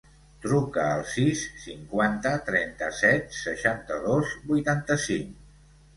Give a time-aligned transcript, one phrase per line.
[0.43, 5.37] Truca al sis, cinquanta, trenta-set, seixanta-dos, vuitanta-cinc.